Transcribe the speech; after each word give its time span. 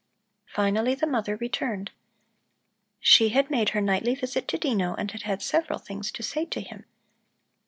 Finally 0.47 0.95
the 0.95 1.05
mother 1.05 1.35
returned. 1.35 1.91
She 2.99 3.29
had 3.29 3.51
made 3.51 3.69
her 3.69 3.81
nightly 3.81 4.15
visit 4.15 4.47
to 4.47 4.57
Dino 4.57 4.95
and 4.95 5.11
had 5.11 5.21
had 5.21 5.43
several 5.43 5.77
things 5.77 6.11
to 6.13 6.23
say 6.23 6.43
to 6.43 6.59
him. 6.59 6.85